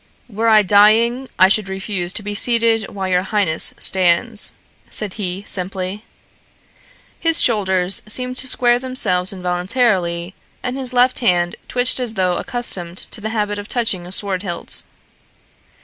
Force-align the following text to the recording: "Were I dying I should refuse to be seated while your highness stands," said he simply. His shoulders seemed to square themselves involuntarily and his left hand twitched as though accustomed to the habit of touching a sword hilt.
"Were 0.27 0.47
I 0.49 0.63
dying 0.63 1.29
I 1.37 1.47
should 1.47 1.69
refuse 1.69 2.11
to 2.13 2.23
be 2.23 2.33
seated 2.33 2.89
while 2.89 3.07
your 3.07 3.21
highness 3.21 3.75
stands," 3.77 4.53
said 4.89 5.13
he 5.13 5.43
simply. 5.47 6.05
His 7.19 7.39
shoulders 7.39 8.01
seemed 8.07 8.37
to 8.37 8.47
square 8.47 8.79
themselves 8.79 9.31
involuntarily 9.31 10.33
and 10.63 10.75
his 10.75 10.91
left 10.91 11.19
hand 11.19 11.55
twitched 11.67 11.99
as 11.99 12.15
though 12.15 12.37
accustomed 12.37 12.97
to 13.11 13.21
the 13.21 13.29
habit 13.29 13.59
of 13.59 13.69
touching 13.69 14.07
a 14.07 14.11
sword 14.11 14.41
hilt. 14.41 14.85